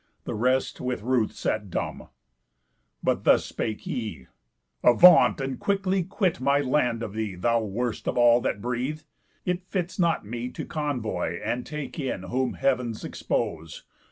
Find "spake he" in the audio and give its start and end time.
3.45-4.25